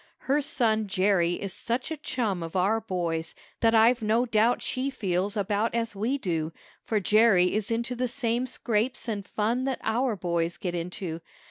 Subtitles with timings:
[0.21, 4.89] Her son Jerry is such a chum of our boys that I've no doubt she
[4.89, 6.51] feels about as we do,
[6.83, 11.21] for Jerry is into the same scrapes and fun that our boys get into.